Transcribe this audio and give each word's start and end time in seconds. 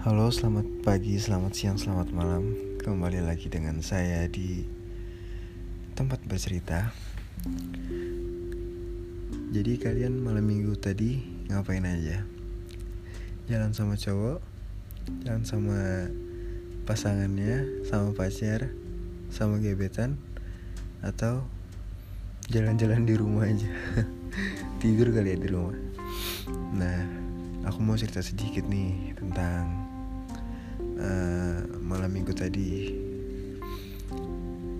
Halo, 0.00 0.32
selamat 0.32 0.80
pagi, 0.80 1.20
selamat 1.20 1.52
siang, 1.52 1.76
selamat 1.76 2.16
malam. 2.16 2.56
Kembali 2.80 3.20
lagi 3.20 3.52
dengan 3.52 3.84
saya 3.84 4.24
di 4.32 4.64
tempat 5.92 6.24
bercerita. 6.24 6.88
Jadi 9.52 9.76
kalian 9.76 10.24
malam 10.24 10.48
minggu 10.48 10.72
tadi 10.80 11.20
ngapain 11.52 11.84
aja? 11.84 12.24
Jalan 13.44 13.76
sama 13.76 14.00
cowok, 14.00 14.40
jalan 15.28 15.44
sama 15.44 16.08
pasangannya, 16.88 17.84
sama 17.84 18.16
pacar, 18.16 18.72
sama 19.28 19.60
gebetan, 19.60 20.16
atau 21.04 21.44
jalan-jalan 22.48 23.04
di 23.04 23.20
rumah 23.20 23.44
aja? 23.44 23.68
Tidur 24.80 25.12
kali 25.12 25.36
ya 25.36 25.44
di 25.44 25.48
rumah. 25.52 25.76
Nah, 26.72 27.04
aku 27.68 27.84
mau 27.84 28.00
cerita 28.00 28.24
sedikit 28.24 28.64
nih 28.64 29.12
tentang 29.12 29.89
malam 32.10 32.26
minggu 32.26 32.34
tadi. 32.34 32.90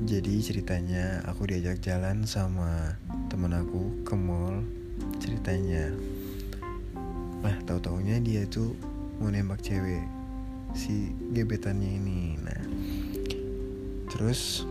Jadi 0.03 0.35
ceritanya 0.43 1.23
aku 1.31 1.47
diajak 1.47 1.79
jalan 1.79 2.27
sama 2.27 2.99
temen 3.31 3.55
aku 3.55 4.03
ke 4.03 4.19
mall 4.19 4.67
ceritanya. 5.23 5.95
Nah 7.47 7.55
tahu 7.71 7.79
taunya 7.79 8.19
dia 8.19 8.51
tuh 8.51 8.75
mau 9.23 9.31
nembak 9.31 9.63
cewek 9.63 10.03
si 10.75 11.15
gebetannya 11.31 12.03
ini. 12.03 12.35
Nah 12.43 12.63
terus 14.11 14.67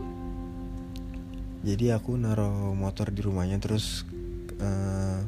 jadi 1.63 1.95
aku 1.95 2.19
naruh 2.19 2.75
motor 2.75 3.07
di 3.07 3.23
rumahnya 3.23 3.63
terus 3.63 4.03
uh, 4.59 5.23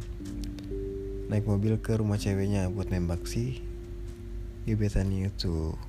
naik 1.32 1.48
mobil 1.48 1.80
ke 1.80 1.96
rumah 1.96 2.20
ceweknya 2.20 2.68
buat 2.68 2.92
nembak 2.92 3.24
sih 3.24 3.64
gebetannya 4.68 5.32
itu 5.32 5.80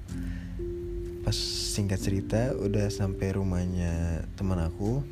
pas 1.22 1.38
singkat 1.38 2.02
cerita 2.02 2.50
udah 2.58 2.90
sampai 2.90 3.38
rumahnya 3.38 4.26
teman 4.34 4.58
aku 4.58 5.06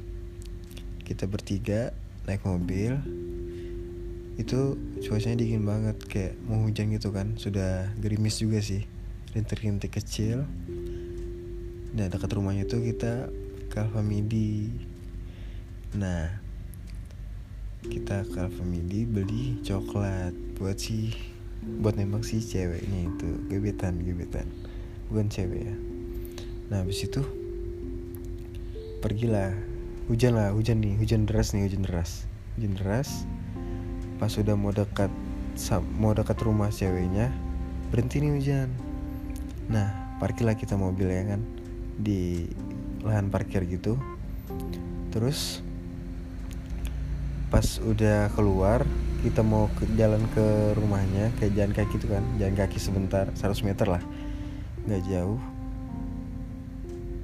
kita 1.07 1.31
bertiga 1.31 1.95
naik 2.27 2.43
mobil. 2.47 2.99
Itu 4.39 4.79
cuacanya 5.03 5.43
dingin 5.43 5.67
banget 5.67 5.99
kayak 6.07 6.35
mau 6.47 6.67
hujan 6.67 6.91
gitu 6.95 7.11
kan 7.11 7.35
sudah 7.39 7.91
gerimis 7.99 8.43
juga 8.43 8.59
sih 8.59 8.87
rintik-rintik 9.35 9.95
kecil. 9.95 10.47
Nah 11.95 12.07
dekat 12.07 12.31
rumahnya 12.35 12.67
tuh 12.67 12.83
kita 12.83 13.31
ke 13.71 13.77
Alfamidi 13.79 14.71
nah 15.91 16.31
kita 17.87 18.23
ke 18.27 18.39
Alfamidi 18.39 19.07
beli 19.07 19.59
coklat 19.67 20.35
buat 20.59 20.79
si 20.79 21.15
buat 21.83 21.99
nembak 21.99 22.23
si 22.23 22.39
ceweknya 22.43 23.11
itu 23.11 23.29
gebetan 23.51 23.99
gebetan. 24.03 24.47
Bukan 25.11 25.27
cewek 25.27 25.67
ya 25.67 25.90
nah 26.71 26.87
habis 26.87 27.03
itu 27.03 27.21
pergilah. 29.03 29.53
Hujan 30.07 30.35
lah 30.35 30.51
hujan 30.51 30.83
nih 30.83 30.99
hujan 30.99 31.25
deras 31.27 31.55
nih 31.57 31.67
hujan 31.67 31.83
deras. 31.83 32.27
Hujan 32.55 32.73
deras. 32.79 33.27
Pas 34.21 34.31
sudah 34.31 34.55
mau 34.55 34.71
dekat 34.71 35.11
mau 35.99 36.15
dekat 36.15 36.39
rumah 36.47 36.71
ceweknya 36.71 37.33
berhenti 37.91 38.23
nih 38.23 38.33
hujan. 38.39 38.69
Nah 39.67 40.19
parkirlah 40.23 40.55
kita 40.55 40.77
mobil 40.79 41.11
ya 41.11 41.35
kan 41.35 41.41
di 41.99 42.47
lahan 43.03 43.33
parkir 43.33 43.67
gitu. 43.67 43.99
Terus 45.11 45.65
pas 47.51 47.67
udah 47.83 48.31
keluar 48.39 48.87
kita 49.27 49.43
mau 49.43 49.67
ke 49.75 49.85
jalan 49.99 50.23
ke 50.33 50.75
rumahnya 50.79 51.35
kayak 51.43 51.53
jalan 51.59 51.73
kaki 51.75 51.95
itu 51.99 52.07
kan 52.09 52.23
jalan 52.39 52.55
kaki 52.55 52.79
sebentar 52.79 53.27
100 53.35 53.67
meter 53.67 53.87
lah. 53.91 54.03
Nggak 54.87 55.03
jauh 55.07 55.41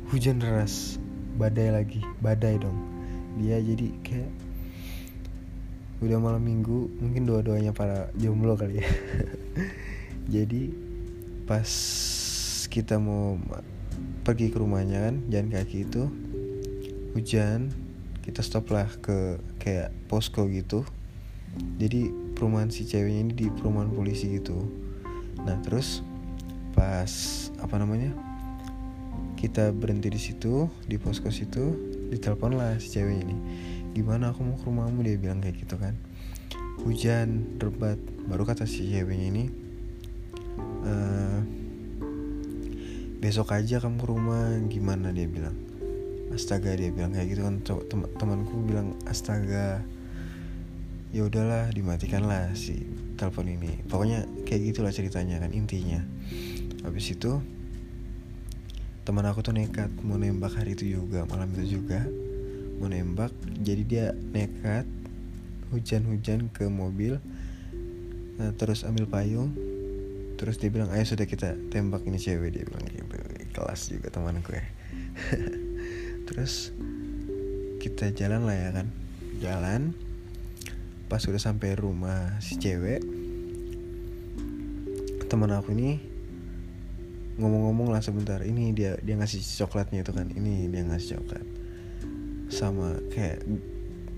hujan 0.06 0.39
deras 0.39 1.03
badai 1.34 1.75
lagi 1.75 1.99
badai 2.22 2.62
dong. 2.62 2.78
Dia 3.43 3.59
jadi 3.59 3.91
kayak 4.06 4.31
udah 5.99 6.19
malam 6.22 6.47
minggu 6.47 6.93
mungkin 7.03 7.27
dua-duanya 7.27 7.75
para 7.75 8.15
jomblo 8.15 8.55
kali 8.55 8.84
ya. 8.84 8.89
Jadi 10.34 10.71
pas 11.49 11.71
kita 12.69 13.00
mau 13.03 13.41
pergi 14.22 14.53
ke 14.53 14.59
rumahnya 14.59 15.11
kan 15.11 15.15
jalan 15.31 15.49
kaki 15.55 15.87
itu 15.87 16.03
hujan 17.15 17.72
kita 18.27 18.43
stop 18.43 18.69
lah 18.75 18.91
ke 19.03 19.41
kayak 19.59 19.91
posko 20.06 20.47
gitu. 20.53 20.87
Jadi 21.81 22.12
perumahan 22.37 22.69
si 22.69 22.84
ceweknya 22.84 23.21
ini 23.27 23.33
di 23.33 23.47
perumahan 23.49 23.91
polisi 23.91 24.39
gitu. 24.39 24.69
Nah 25.43 25.56
terus 25.65 26.05
pas 26.77 27.11
apa 27.59 27.75
namanya 27.81 28.12
kita 29.36 29.70
berhenti 29.70 30.08
di 30.08 30.16
situ 30.16 30.66
di 30.88 30.97
posko 30.97 31.28
situ 31.28 31.76
ditelepon 32.08 32.56
lah 32.56 32.80
si 32.80 32.97
cewek 32.97 33.20
ini. 33.20 33.36
Gimana 33.92 34.32
aku 34.32 34.41
mau 34.44 34.56
ke 34.56 34.64
rumahmu? 34.64 35.04
dia 35.04 35.20
bilang 35.20 35.44
kayak 35.44 35.60
gitu 35.60 35.76
kan. 35.76 35.92
Hujan 36.84 37.60
rebat 37.60 38.00
baru 38.28 38.48
kata 38.48 38.64
si 38.64 38.88
ceweknya 38.88 39.26
ini 39.28 39.44
e, 40.84 40.94
besok 43.20 43.52
aja 43.52 43.76
kamu 43.78 43.97
ke 44.00 44.06
rumah. 44.08 44.56
Gimana 44.72 45.12
dia 45.12 45.28
bilang. 45.28 45.56
Astaga 46.32 46.72
dia 46.72 46.88
bilang 46.88 47.12
kayak 47.12 47.28
gitu 47.36 47.42
kan. 47.44 47.60
Tem 47.62 48.00
temanku 48.16 48.56
bilang 48.64 48.97
astaga 49.04 49.84
ya 51.14 51.22
udahlah 51.24 51.72
dimatikan 51.72 52.24
lah 52.24 52.53
si 52.56 52.84
telepon 53.20 53.48
ini. 53.53 53.84
Pokoknya 53.88 54.24
kayak 54.48 54.72
gitulah 54.72 54.92
ceritanya 54.92 55.41
kan 55.41 55.53
intinya. 55.53 56.00
Habis 56.84 57.16
itu 57.16 57.41
teman 59.06 59.22
aku 59.22 59.39
tuh 59.39 59.55
nekat 59.55 59.87
mau 60.03 60.19
nembak 60.19 60.59
hari 60.59 60.75
itu 60.75 60.99
juga 60.99 61.22
malam 61.31 61.47
itu 61.55 61.78
juga. 61.78 62.03
Mau 62.83 62.91
nembak 62.91 63.31
jadi 63.62 63.83
dia 63.87 64.06
nekat 64.34 64.83
hujan-hujan 65.71 66.50
ke 66.50 66.67
mobil 66.67 67.22
nah, 68.43 68.50
terus 68.59 68.83
ambil 68.83 69.06
payung. 69.06 69.55
Terus 70.37 70.59
dia 70.59 70.75
bilang 70.75 70.91
ayo 70.91 71.06
sudah 71.06 71.25
kita 71.25 71.55
tembak 71.71 72.03
ini 72.03 72.19
cewek 72.19 72.50
dia 72.50 72.66
bilang 72.66 72.83
gitu. 72.91 73.06
Kelas 73.55 73.89
juga 73.89 74.11
temanku 74.11 74.53
ya 74.53 74.66
terus 76.28 76.75
kita 77.78 78.11
jalan 78.11 78.43
lah 78.43 78.59
ya 78.59 78.71
kan. 78.75 78.91
Jalan 79.39 79.95
pas 81.06 81.22
udah 81.22 81.39
sampai 81.39 81.78
rumah 81.78 82.34
si 82.43 82.59
cewek 82.59 83.06
teman 85.31 85.55
aku 85.55 85.71
ini 85.71 86.16
ngomong-ngomong 87.36 87.92
lah 87.92 88.00
sebentar. 88.00 88.41
Ini 88.41 88.72
dia 88.72 88.97
dia 89.00 89.14
ngasih 89.16 89.41
coklatnya 89.64 90.00
itu 90.04 90.12
kan. 90.12 90.26
Ini 90.32 90.72
dia 90.72 90.82
ngasih 90.88 91.20
coklat. 91.20 91.47
Sama 92.48 92.97
kayak 93.12 93.44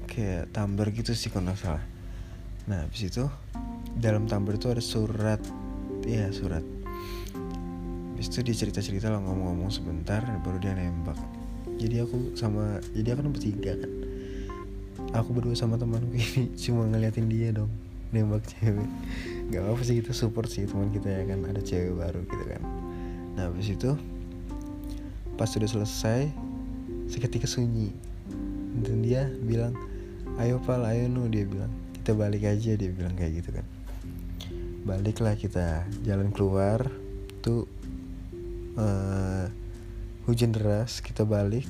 kayak 0.06 0.50
tumbler 0.54 0.88
gitu 0.94 1.12
sih 1.12 1.30
kalau 1.30 1.50
nggak 1.50 1.58
salah. 1.58 1.84
Nah 2.70 2.86
habis 2.86 3.02
itu 3.02 3.26
dalam 3.98 4.30
tumbler 4.30 4.56
itu 4.56 4.70
ada 4.70 4.82
surat. 4.82 5.42
Iya 6.06 6.30
surat. 6.30 6.62
Habis 8.14 8.26
itu 8.34 8.40
dia 8.46 8.56
cerita-cerita 8.66 9.10
lah 9.10 9.22
ngomong-ngomong 9.22 9.70
sebentar 9.70 10.22
baru 10.46 10.58
dia 10.62 10.74
nembak. 10.78 11.18
Jadi 11.78 12.02
aku 12.02 12.34
sama 12.38 12.78
jadi 12.94 13.18
aku 13.18 13.30
bertiga 13.34 13.74
kan. 13.74 13.92
Aku 15.14 15.32
berdua 15.34 15.56
sama 15.58 15.78
temanku 15.78 16.14
ini 16.14 16.52
cuma 16.62 16.86
ngeliatin 16.86 17.26
dia 17.26 17.50
dong 17.50 17.70
nembak 18.14 18.46
cewek. 18.46 18.86
Nggak 19.50 19.62
apa 19.66 19.82
sih 19.82 19.94
kita 19.98 20.12
support 20.14 20.46
sih 20.46 20.70
teman 20.70 20.94
kita 20.94 21.10
ya 21.10 21.22
kan. 21.34 21.42
Ada 21.50 21.62
cewek 21.66 21.98
baru 21.98 22.22
gitu 22.22 22.46
kan 22.46 22.77
nah 23.38 23.46
habis 23.46 23.70
itu 23.70 23.94
pas 25.38 25.46
sudah 25.46 25.70
selesai 25.70 26.26
seketika 27.06 27.46
sunyi. 27.46 27.94
Dan 28.82 29.06
dia 29.06 29.30
bilang 29.46 29.78
ayo 30.42 30.58
pal 30.58 30.82
ayo 30.82 31.06
nu 31.06 31.30
dia 31.30 31.46
bilang. 31.46 31.70
Kita 31.94 32.18
balik 32.18 32.42
aja 32.42 32.74
dia 32.74 32.90
bilang 32.90 33.14
kayak 33.14 33.38
gitu 33.38 33.54
kan. 33.54 33.66
Baliklah 34.82 35.38
kita 35.38 35.86
jalan 36.02 36.34
keluar 36.34 36.90
tuh 37.46 37.70
uh, 38.74 39.46
hujan 40.26 40.50
deras 40.50 40.98
kita 40.98 41.22
balik 41.22 41.62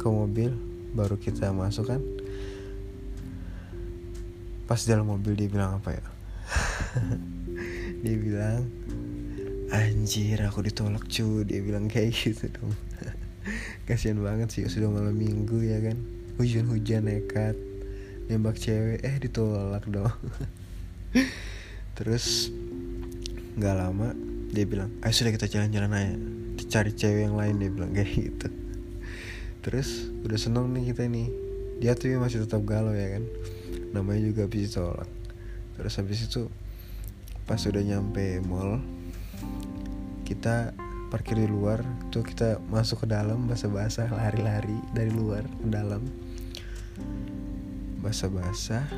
ke 0.00 0.06
mobil 0.08 0.56
baru 0.96 1.20
kita 1.20 1.52
masuk 1.52 1.92
kan. 1.92 2.00
Pas 4.64 4.80
dalam 4.88 5.04
mobil 5.04 5.36
dia 5.36 5.52
bilang 5.52 5.76
apa 5.76 5.92
ya? 5.92 6.04
Dia 8.02 8.16
bilang 8.18 8.66
anjir 9.72 10.36
aku 10.44 10.60
ditolak 10.60 11.08
cu. 11.08 11.42
Dia 11.48 11.64
bilang 11.64 11.88
kayak 11.88 12.12
gitu 12.12 12.52
dong. 12.52 12.76
Kasihan 13.88 14.20
banget 14.20 14.52
sih 14.52 14.68
sudah 14.68 14.92
malam 14.92 15.16
minggu 15.16 15.64
ya 15.64 15.80
kan? 15.80 15.96
Hujan-hujan 16.36 17.08
nekat 17.08 17.56
nembak 18.28 18.60
cewek 18.60 19.02
eh 19.02 19.16
ditolak 19.18 19.82
dong. 19.88 20.12
Terus 21.98 22.52
nggak 23.52 23.76
lama 23.76 24.16
dia 24.52 24.64
bilang 24.64 24.88
ayo 25.04 25.12
sudah 25.12 25.32
kita 25.32 25.48
jalan-jalan 25.48 25.92
aja. 25.96 26.14
Cari 26.72 26.92
cewek 26.92 27.28
yang 27.28 27.36
lain 27.36 27.56
dia 27.58 27.70
bilang 27.72 27.92
kayak 27.96 28.12
gitu. 28.12 28.48
Terus 29.64 30.12
udah 30.22 30.38
seneng 30.38 30.68
nih 30.76 30.92
kita 30.92 31.08
nih 31.08 31.28
dia 31.80 31.96
tuh 31.96 32.14
masih 32.20 32.44
tetap 32.44 32.62
galau 32.68 32.92
ya 32.92 33.18
kan? 33.18 33.24
Namanya 33.96 34.20
juga 34.28 34.44
habis 34.46 34.70
ditolak. 34.72 35.08
Terus 35.76 35.92
habis 35.98 36.20
itu 36.28 36.48
pas 37.42 37.58
udah 37.58 37.82
nyampe 37.82 38.38
mall 38.46 38.78
kita 40.22 40.72
parkir 41.12 41.36
di 41.36 41.44
luar 41.44 41.84
tuh 42.08 42.24
kita 42.24 42.56
masuk 42.72 43.04
ke 43.04 43.06
dalam 43.12 43.44
basah-basah 43.44 44.08
lari-lari 44.08 44.80
dari 44.96 45.12
luar 45.12 45.44
ke 45.44 45.68
dalam. 45.68 46.08
Basah-basah 48.00 48.88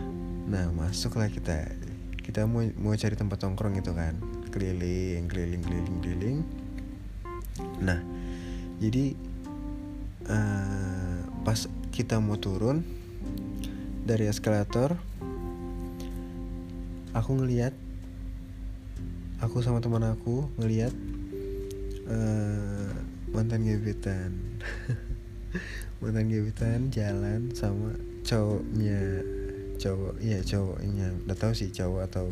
nah 0.46 0.70
masuklah 0.70 1.26
kita. 1.26 1.75
Kita 2.23 2.46
mau 2.46 2.62
mau 2.79 2.94
cari 2.94 3.19
tempat 3.19 3.43
nongkrong 3.43 3.76
gitu 3.82 3.93
kan. 3.93 4.14
Keliling 4.55 5.26
keliling 5.26 5.62
keliling 5.67 5.99
keliling. 6.00 6.38
Nah 7.82 7.99
jadi 8.79 9.19
uh, 10.31 11.19
pas 11.43 11.67
kita 11.90 12.23
mau 12.23 12.38
turun 12.38 12.87
dari 14.05 14.31
eskalator 14.31 14.97
aku 17.14 17.31
ngeliat 17.38 17.73
aku 19.43 19.65
sama 19.65 19.83
teman 19.83 20.05
aku 20.07 20.47
ngeliat 20.61 20.95
uh, 22.07 22.91
mantan 23.35 23.67
gebetan. 23.67 24.33
Mantan 26.03 26.29
gebetan 26.29 26.93
jalan 26.93 27.55
sama 27.57 27.97
cowoknya 28.27 29.25
cowok 29.81 30.15
iya 30.21 30.39
cowoknya. 30.45 31.11
Udah 31.25 31.37
tahu 31.39 31.53
sih 31.57 31.73
cowok 31.73 32.03
atau 32.11 32.27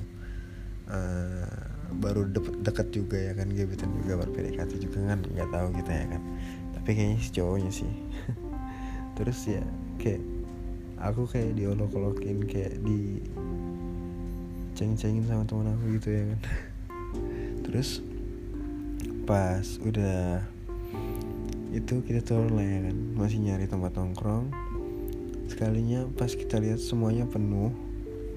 uh, 0.93 1.49
baru 1.97 2.29
de 2.29 2.41
deket 2.63 2.93
juga 2.95 3.19
ya 3.19 3.33
kan 3.33 3.49
gebetan 3.51 3.91
juga 4.03 4.23
baru 4.23 4.31
PDKT 4.35 4.73
juga 4.83 4.99
kan 5.15 5.21
nggak 5.25 5.51
tahu 5.51 5.69
kita 5.81 5.93
ya 5.95 6.07
kan. 6.13 6.23
Tapi 6.77 6.91
kayaknya 6.93 7.19
si 7.19 7.31
cowoknya 7.33 7.73
sih. 7.73 7.93
Terus 9.17 9.39
ya 9.49 9.63
kayak 9.99 10.23
aku 11.03 11.27
kayak 11.27 11.59
diolok-olokin 11.59 12.47
kayak 12.47 12.79
di 12.87 13.19
ceng-cengin 14.73 15.27
sama 15.27 15.45
teman 15.45 15.75
aku 15.75 15.99
gitu 16.01 16.09
ya 16.11 16.23
kan 16.33 16.41
terus 17.73 18.05
pas 19.25 19.65
udah 19.81 20.45
itu 21.73 22.05
kita 22.05 22.21
turun 22.21 22.53
lah 22.53 22.69
ya 22.69 22.81
kan. 22.85 22.97
Masih 23.17 23.41
nyari 23.41 23.65
tempat 23.65 23.97
nongkrong. 23.97 24.53
Sekalinya 25.49 26.05
pas 26.21 26.29
kita 26.29 26.61
lihat 26.61 26.79
semuanya 26.85 27.25
penuh 27.25 27.73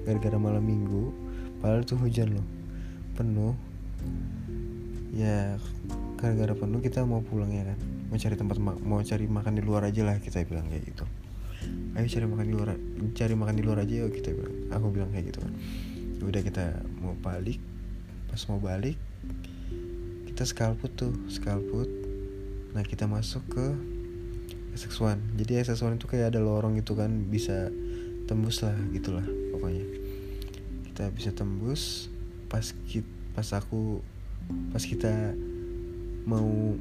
gara-gara 0.07 0.39
malam 0.39 0.63
minggu 0.63 1.11
padahal 1.59 1.83
itu 1.83 1.99
hujan 1.99 2.39
loh. 2.39 2.47
Penuh. 3.19 3.53
Ya 5.11 5.59
gara-gara 6.15 6.55
penuh 6.55 6.79
kita 6.79 7.03
mau 7.03 7.19
pulang 7.19 7.51
ya 7.51 7.67
kan. 7.67 7.79
Mau 8.07 8.15
cari 8.15 8.35
tempat 8.39 8.57
mau 8.63 9.03
cari 9.03 9.25
makan 9.27 9.53
di 9.59 9.63
luar 9.67 9.91
aja 9.91 10.07
lah 10.07 10.15
kita 10.23 10.47
bilang 10.47 10.71
kayak 10.71 10.95
gitu. 10.95 11.03
Ayo 11.99 12.07
cari 12.07 12.23
makan 12.23 12.45
di 12.47 12.53
luar 12.55 12.69
cari 13.11 13.33
makan 13.35 13.55
di 13.59 13.63
luar 13.67 13.83
aja 13.83 13.93
yuk 13.99 14.15
kita 14.15 14.31
bilang. 14.31 14.55
Aku 14.71 14.95
bilang 14.95 15.11
kayak 15.11 15.35
gitu 15.35 15.43
kan. 15.43 15.51
Udah 16.23 16.39
kita 16.39 16.65
mau 17.03 17.19
balik 17.19 17.59
pas 18.31 18.39
mau 18.47 18.63
balik 18.63 18.95
kita 20.31 20.43
skalput 20.43 20.91
tuh 20.95 21.13
skalput 21.31 21.87
nah 22.75 22.83
kita 22.83 23.07
masuk 23.07 23.41
ke 23.47 23.65
SX1 24.75 25.39
jadi 25.39 25.63
SX1 25.63 25.99
itu 25.99 26.07
kayak 26.11 26.35
ada 26.35 26.43
lorong 26.43 26.75
itu 26.75 26.91
kan 26.93 27.09
bisa 27.31 27.71
tembus 28.25 28.65
lah 28.65 28.73
gitulah 28.89 29.25
pokoknya. 29.53 29.85
Kita 30.91 31.13
bisa 31.13 31.29
tembus. 31.31 32.09
Pas 32.49 32.65
kita 32.89 33.07
pas 33.35 33.47
aku 33.51 33.99
pas 34.71 34.79
kita 34.79 35.35
mau 36.23 36.73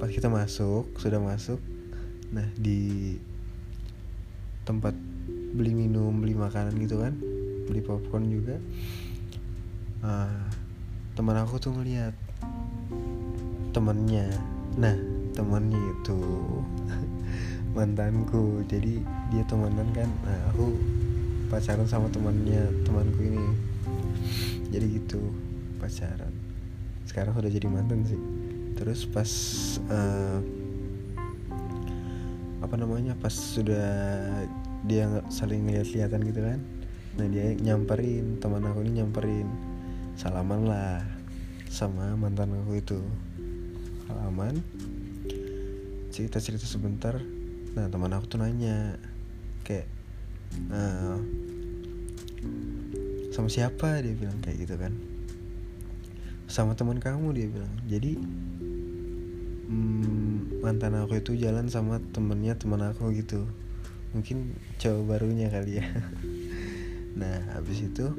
pas 0.00 0.08
kita 0.08 0.32
masuk 0.32 0.88
sudah 0.96 1.20
masuk. 1.20 1.60
Nah 2.32 2.48
di 2.56 3.14
tempat 4.64 4.96
beli 5.56 5.72
minum 5.72 6.12
beli 6.16 6.34
makanan 6.34 6.74
gitu 6.80 6.98
kan 7.00 7.14
beli 7.68 7.84
popcorn 7.84 8.32
juga. 8.32 8.56
Uh, 10.00 10.48
teman 11.16 11.40
aku 11.40 11.56
tuh 11.56 11.72
ngeliat 11.72 12.12
temennya. 13.72 14.28
Nah 14.76 14.92
temennya 15.32 15.80
itu 15.80 16.20
mantanku. 17.76 18.60
Jadi 18.68 19.00
dia 19.32 19.42
temenan 19.48 19.88
kan? 19.96 20.12
Nah 20.28 20.38
aku 20.52 20.76
pacaran 21.48 21.88
sama 21.88 22.12
temannya 22.12 22.68
temanku 22.84 23.24
ini. 23.24 23.48
Jadi 24.68 25.00
gitu 25.00 25.32
pacaran. 25.80 26.36
Sekarang 27.08 27.32
udah 27.32 27.48
jadi 27.48 27.64
mantan 27.64 28.04
sih. 28.04 28.20
Terus 28.76 29.08
pas 29.08 29.30
uh, 29.88 30.44
apa 32.60 32.76
namanya 32.76 33.16
pas 33.16 33.32
sudah 33.32 33.88
dia 34.84 35.08
saling 35.32 35.64
ngeliat-lihatan 35.64 36.20
gitu 36.28 36.40
kan? 36.44 36.60
Nah 37.16 37.26
dia 37.32 37.56
nyamperin 37.56 38.36
teman 38.36 38.68
aku 38.68 38.84
ini 38.84 39.00
nyamperin 39.00 39.75
salaman 40.16 40.64
lah 40.64 41.04
sama 41.68 42.16
mantan 42.16 42.56
aku 42.56 42.80
itu. 42.80 42.98
Halaman 44.08 44.64
cerita 46.08 46.40
cerita 46.40 46.64
sebentar. 46.64 47.20
Nah 47.76 47.92
teman 47.92 48.08
aku 48.16 48.24
tuh 48.24 48.40
nanya 48.40 48.96
kayak 49.60 49.84
uh, 50.72 51.20
sama 53.28 53.52
siapa? 53.52 54.00
Dia 54.00 54.16
bilang 54.16 54.40
kayak 54.40 54.64
gitu 54.64 54.80
kan. 54.80 54.96
Sama 56.48 56.72
teman 56.72 56.96
kamu 56.96 57.36
dia 57.36 57.52
bilang. 57.52 57.76
Jadi 57.84 58.16
hmm, 59.68 60.64
mantan 60.64 60.96
aku 60.96 61.20
itu 61.20 61.36
jalan 61.36 61.68
sama 61.68 62.00
temennya 62.16 62.56
teman 62.56 62.80
aku 62.80 63.12
gitu. 63.12 63.44
Mungkin 64.16 64.56
cowok 64.80 65.02
barunya 65.04 65.52
kali 65.52 65.84
ya. 65.84 65.86
Nah 67.16 67.56
habis 67.56 67.80
itu 67.80 68.12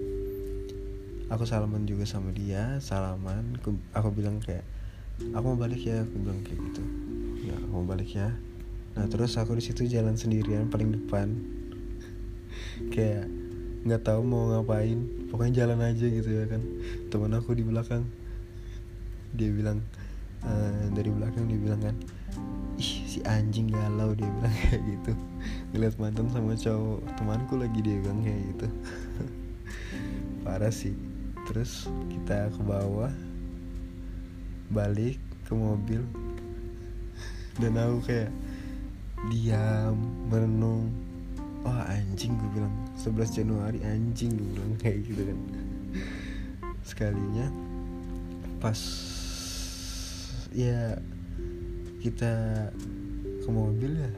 aku 1.28 1.44
salaman 1.44 1.84
juga 1.84 2.08
sama 2.08 2.32
dia 2.32 2.80
salaman. 2.80 3.60
Aku, 3.60 3.76
aku 3.92 4.10
bilang 4.16 4.40
kayak 4.40 4.64
aku 5.34 5.46
mau 5.54 5.60
balik 5.60 5.82
ya 5.84 6.04
aku 6.04 6.16
bilang 6.24 6.40
kayak 6.44 6.60
gitu. 6.72 6.84
Ya 7.52 7.56
aku 7.60 7.68
mau 7.72 7.86
balik 7.88 8.12
ya. 8.16 8.32
Nah 8.96 9.06
terus 9.12 9.36
aku 9.36 9.60
di 9.60 9.64
situ 9.64 9.86
jalan 9.88 10.16
sendirian 10.16 10.72
paling 10.72 10.90
depan. 10.90 11.38
Kayak 12.94 13.30
nggak 13.86 14.02
tahu 14.02 14.26
mau 14.26 14.50
ngapain. 14.50 15.30
Pokoknya 15.30 15.66
jalan 15.66 15.80
aja 15.86 16.06
gitu 16.08 16.30
ya 16.34 16.50
kan. 16.50 16.62
Teman 17.14 17.36
aku 17.38 17.54
di 17.54 17.62
belakang. 17.62 18.10
Dia 19.38 19.54
bilang 19.54 19.86
uh, 20.42 20.86
dari 20.98 21.14
belakang 21.14 21.46
dia 21.46 21.60
bilang 21.62 21.82
kan 21.84 21.96
ih 22.78 22.94
si 23.10 23.20
anjing 23.26 23.74
galau 23.74 24.18
dia 24.18 24.26
bilang 24.26 24.56
kayak 24.66 24.82
gitu. 24.82 25.14
Ngeliat 25.76 25.96
mantan 26.02 26.28
sama 26.34 26.58
cowok. 26.58 27.06
Temanku 27.22 27.54
lagi 27.62 27.80
dia 27.86 28.02
bilang 28.02 28.26
kayak 28.26 28.42
gitu. 28.56 28.68
Parah 30.48 30.74
sih 30.74 31.07
terus 31.48 31.88
kita 32.12 32.52
ke 32.52 32.62
bawah. 32.62 33.12
Balik 34.68 35.16
ke 35.48 35.54
mobil. 35.56 36.04
Dan 37.58 37.80
aku 37.80 38.04
kayak 38.04 38.32
diam 39.32 39.96
merenung. 40.28 40.92
Wah 41.64 41.88
anjing 41.88 42.36
gue 42.36 42.50
bilang. 42.52 42.76
11 43.00 43.40
Januari 43.42 43.80
anjing 43.88 44.36
gue 44.36 44.48
bilang 44.54 44.76
kayak 44.84 45.00
gitu 45.08 45.22
kan. 45.24 45.40
Sekalinya 46.84 47.48
pas 48.60 48.80
ya 50.52 51.00
kita 52.04 52.34
ke 53.42 53.50
mobil 53.50 53.96
ya. 53.96 54.12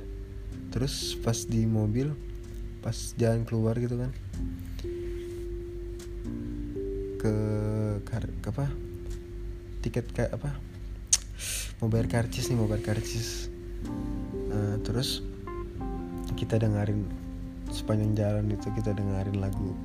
Terus 0.74 1.14
pas 1.22 1.38
di 1.46 1.66
mobil 1.70 2.10
pas 2.80 2.96
jalan 3.20 3.44
keluar 3.44 3.76
gitu 3.76 4.00
kan 4.00 4.12
ke 7.20 7.36
ke 8.08 8.48
apa? 8.48 8.72
Tiket 9.84 10.08
kayak 10.16 10.40
apa? 10.40 10.56
Mau 11.84 11.92
bayar 11.92 12.08
karcis 12.08 12.48
nih 12.48 12.56
mau 12.56 12.68
bayar 12.68 12.96
karcis 12.96 13.52
uh, 14.52 14.76
terus 14.84 15.24
kita 16.40 16.56
dengerin 16.60 17.04
sepanjang 17.68 18.16
jalan 18.16 18.48
itu 18.52 18.68
kita 18.72 18.96
dengerin 18.96 19.44
lagu 19.44 19.76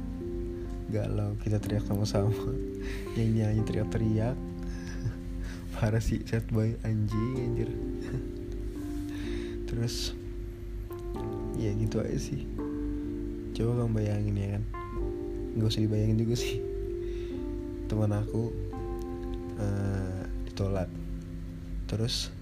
galau 0.94 1.34
kita 1.42 1.58
teriak 1.58 1.82
sama-sama. 1.90 2.30
Nyanyi 3.18 3.42
nyanyi 3.42 3.62
teriak-teriak. 3.66 4.38
Parah 5.74 6.02
sih 6.02 6.22
set 6.22 6.46
boy 6.54 6.78
anjing 6.86 7.34
anjir. 7.34 7.70
Terus 9.70 10.14
ya 11.58 11.74
gitu 11.74 11.98
aja 11.98 12.14
sih. 12.14 12.46
Coba 13.58 13.82
kamu 13.82 13.90
bayangin 13.90 14.34
ya 14.38 14.48
kan? 14.54 14.62
Nggak 15.58 15.70
usah 15.70 15.82
dibayangin 15.82 16.18
juga 16.18 16.38
sih 16.38 16.73
teman 17.84 18.12
aku 18.16 18.48
uh, 19.60 20.22
ditolak. 20.48 20.88
Terus 21.84 22.32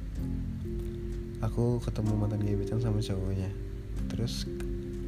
aku 1.42 1.82
ketemu 1.82 2.12
mantan 2.14 2.46
gebetan 2.46 2.78
sama 2.78 3.02
cowoknya. 3.02 3.50
Terus 4.12 4.46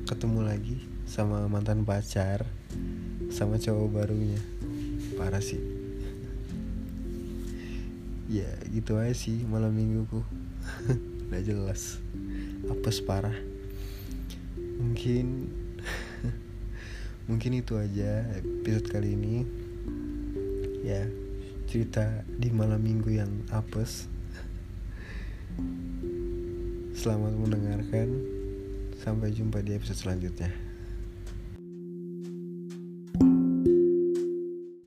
ketemu 0.05 0.41
lagi 0.45 0.77
sama 1.07 1.47
mantan 1.47 1.87
pacar 1.87 2.43
sama 3.31 3.61
cowok 3.61 3.89
barunya. 3.93 4.41
Parah 5.17 5.43
sih. 5.43 5.61
Ya 8.25 8.49
gitu 8.73 8.97
aja 8.97 9.13
sih 9.13 9.45
malam 9.45 9.77
mingguku. 9.77 10.25
Udah 11.29 11.43
jelas. 11.45 12.01
Apes 12.73 13.05
parah. 13.05 13.37
Mungkin 14.81 15.53
mungkin 17.29 17.53
itu 17.61 17.77
aja 17.77 18.25
episode 18.41 18.89
kali 18.89 19.13
ini 19.13 19.64
ya 20.85 21.09
cerita 21.65 22.29
di 22.29 22.53
malam 22.53 22.85
minggu 22.85 23.09
yang 23.17 23.33
apes. 23.49 24.05
Selamat 26.93 27.33
mendengarkan. 27.41 28.09
Sampai 29.01 29.33
jumpa 29.33 29.61
di 29.65 29.77
episode 29.77 30.01
selanjutnya 30.01 30.74